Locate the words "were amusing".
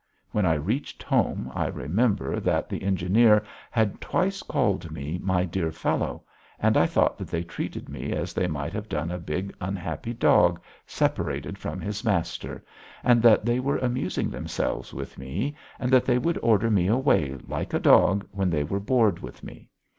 13.59-14.31